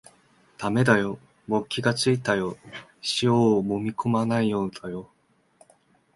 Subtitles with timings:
[0.57, 2.57] だめだよ、もう気がついたよ、
[3.21, 5.11] 塩をもみこまないようだよ